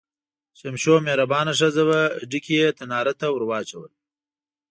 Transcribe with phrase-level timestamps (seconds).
[0.59, 3.91] شمشو مهربانه ښځه وه، ډکي یې تنار ته ور واچول.